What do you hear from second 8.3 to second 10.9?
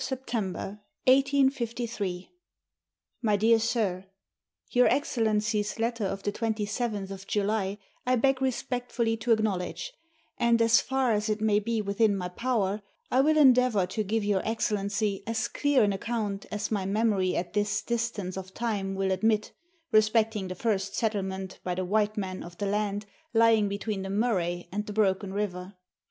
respectfully to acknowledge, and, as